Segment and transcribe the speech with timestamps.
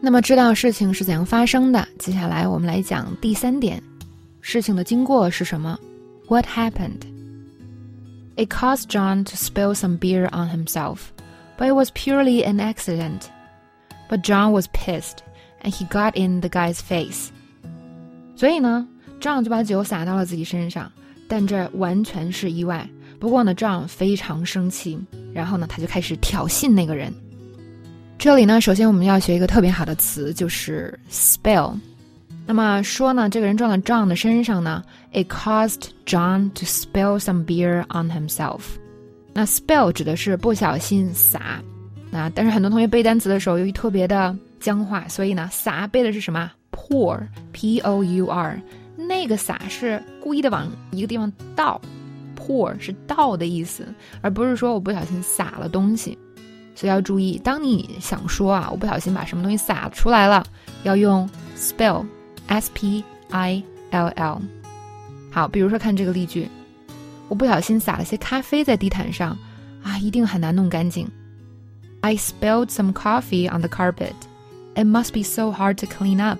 [0.00, 3.82] 那么知道事情是怎样发生的，接下来我们来讲第三点，
[4.40, 5.78] 事情的经过是什么
[6.28, 7.02] ？What happened?
[8.36, 10.98] It caused John to spill some beer on himself,
[11.58, 13.22] but it was purely an accident.
[14.08, 15.16] But John was pissed,
[15.62, 17.30] and he got in the guy's face.
[18.36, 18.86] 所以呢
[19.20, 20.92] ，John 就把酒洒到了自己身上，
[21.26, 22.88] 但这完全是意外。
[23.18, 24.96] 不过呢，John 非常生气，
[25.34, 27.12] 然后呢，他就开始挑衅那个人。
[28.18, 31.72] 这里呢，首先我们要学一个特别好的词，就是 spill。
[32.44, 34.82] 那么说呢，这个人撞到 John 的身上呢
[35.12, 38.62] ，it caused John to spill some beer on himself。
[39.32, 41.62] 那 spill 指的是不小心洒。
[42.10, 48.60] 那但是很多同学背单词的时候，由于特别的僵化，所以呢，洒背的是什么？pour，p o u r。
[48.96, 51.80] 那个洒是故意的往一个地方倒。
[52.36, 53.86] pour 是倒的意思，
[54.22, 56.18] 而不是说我不小心洒了东西，
[56.78, 60.46] 所以要注意，当你想说啊，我不小心把什么东西洒出来了，
[60.84, 64.40] 要用 spill，s p i l l。
[65.32, 66.48] 好，比如说看这个例句，
[67.26, 69.36] 我不小心洒了些咖啡在地毯上，
[69.82, 71.10] 啊，一定很难弄干净。
[72.00, 74.14] I spilled some coffee on the carpet.
[74.76, 76.38] It must be so hard to clean up.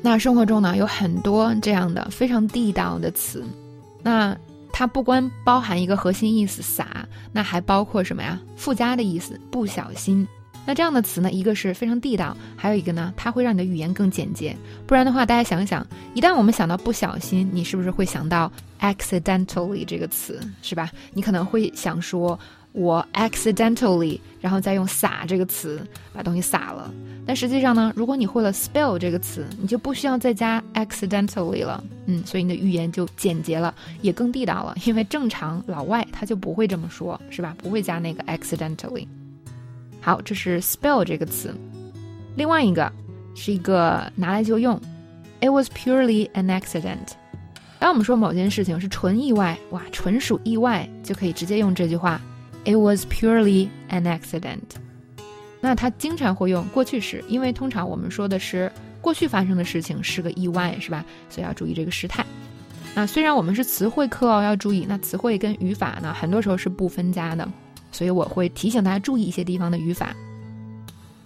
[0.00, 3.44] 那生活中呢，有很多这样的非常地道的词，
[4.02, 4.34] 那。
[4.78, 8.38] 它不光包含一个核心意思洒，那还包括什么呀？
[8.58, 10.28] 附加的意思不小心。
[10.66, 14.54] 那这样的词呢，一个是非常地道，还有一个呢，它会让你的语言更简洁。
[14.86, 20.90] 不然的话，大家想想，一旦我们想到不小心，你是不是会想到 accidentally 这个词，是吧？
[21.14, 22.38] 你可能会想说。
[22.72, 25.80] 我 accidentally，然后再用洒这个词
[26.12, 26.92] 把东西洒了。
[27.26, 31.82] 但实际上呢，如果你会了 spill 这个词，你就不需要再加 accidentally 了。
[32.06, 34.74] 嗯，所以你的语言就简洁了，也更地道了。
[34.86, 37.54] 因为正常老外他就不会这么说，是吧？
[37.58, 39.06] 不会加那个 accidentally。
[40.00, 41.54] 好，这是 spell 这个词。
[42.36, 42.90] 另外一个
[43.34, 44.80] 是一个拿来就用
[45.40, 47.14] ，it was purely an accident。
[47.78, 52.20] 当我们说某件事情是纯意外，哇，纯属意外，就可以直接用这句话。
[52.64, 54.76] It was purely an accident。
[55.60, 58.70] 那它经常会用过去时，因为通常我们说的是
[59.06, 61.04] 过去发生的事情是个意外，是吧？
[61.30, 62.26] 所以要注意这个时态。
[62.92, 67.48] 那虽然我们是词汇课哦，要注意，那词汇跟语法呢，很多时候是不分家的，
[67.92, 70.12] 所以我会提醒大家注意一些地方的语法。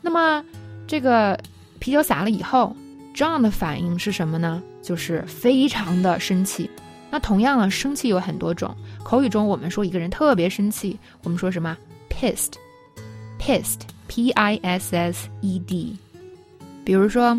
[0.03, 0.45] 那么
[0.87, 1.41] 这个
[1.79, 2.77] 啤酒洒了以后
[3.15, 4.63] ，John 的反应是什么呢？
[4.83, 6.69] 就是非常的生气。
[7.11, 8.77] 那同样呢，生气有很多种。
[9.03, 11.75] 口语中，我们说一个人特别生气，我们说什么
[12.11, 15.97] ？pissed，pissed，p i s s e d。
[16.85, 17.35] 比如说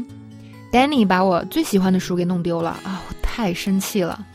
[0.72, 4.26] ，Danny 把我最喜欢的书给弄丢了啊，我太生气了。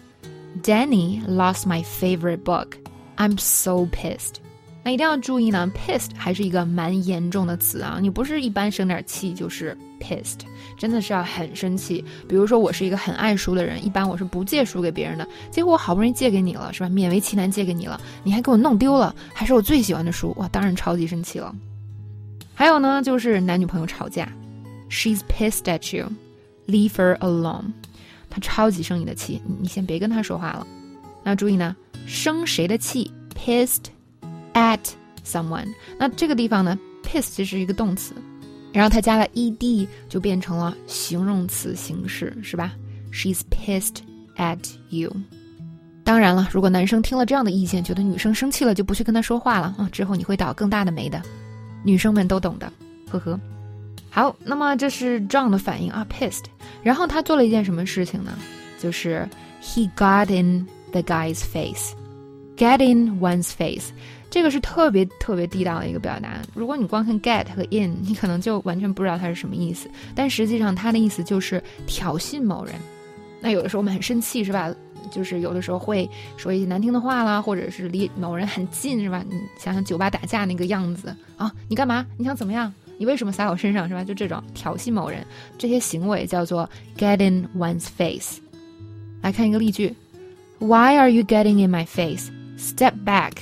[0.63, 2.69] Danny lost my favorite book.
[3.17, 4.37] I'm so pissed.
[4.85, 7.99] 那一定要注意呢，pissed 还是一个蛮严重的词啊！
[8.01, 10.41] 你不是一般生点气就是 pissed，
[10.79, 12.05] 真的是要很生气。
[12.29, 16.89] 比如说我是一个很爱书的人，一般我是不借书给别人的，结果我好不容易借给你了，是吧？
[16.89, 21.53] 勉为其难借给你了，你还给我弄丢了，还是我最喜欢的书，哇，当然超级生气了。
[22.55, 24.33] 还有呢，就是男女朋友吵架
[24.89, 26.07] ，She's pissed at you,
[26.67, 27.73] leave her alone。
[28.29, 30.67] 她超级生你的气，你先别跟她说话了。
[31.23, 31.75] 那注意呢，
[32.07, 33.85] 生谁的气？pissed。
[34.55, 34.81] at
[35.23, 35.69] someone，
[35.99, 38.15] 那这个地方呢，piss 其实是一个动词，
[38.73, 42.73] 然后它加了 ed 就变成了形容词形式，是吧
[43.13, 43.97] ？She's pissed
[44.39, 45.15] at you。
[46.05, 51.21] 当然了，如果男生听了这样的意见，觉得女生生气了，就不去跟他说话了啊，之后你会倒更大的霉的。
[51.85, 52.73] 女生们都懂的，
[53.11, 53.39] 呵呵。
[54.17, 56.45] 好，那么这是 John 的反应啊，pissed。
[56.83, 58.33] 然后他做了一件什么事情呢？
[58.79, 59.29] 就是
[59.63, 61.93] he got in the guy's face。
[62.57, 63.91] Get in one's face，
[64.31, 66.41] 这个是特别特别地道的一个表达。
[66.55, 69.87] 如果你光看 get 和 in，你可能就完全不知道它是什么意思。
[70.15, 72.75] 但实际上，它的意思就是挑衅某人。
[73.39, 74.75] 那有的时候我们很生气，是吧？
[75.13, 79.23] 就是有的时候会说一些难听的话啦，或者是离某人很近，是吧？
[79.29, 82.07] 你想想酒吧打架那个样子啊，你干嘛？
[82.17, 82.73] 你想怎么样？
[82.99, 84.03] 你为什么撒我身上，是吧？
[84.03, 85.25] 就这种挑衅某人，
[85.59, 88.39] 这些行为叫做 get in one's face。
[89.23, 89.95] 来看一个例句
[90.59, 93.33] ：Why are you getting in my face？Step back，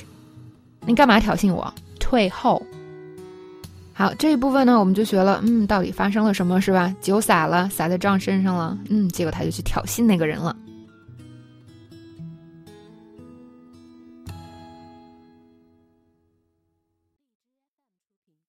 [0.85, 1.73] 你干嘛挑衅我？
[1.99, 2.61] 退后。
[3.93, 6.93] 好，这一部分呢，我们就学了，嗯，到底发生了什么，是吧？
[6.99, 10.53] 酒洒了，洒在张身上了，嗯，结果他就去挑衅那个人了。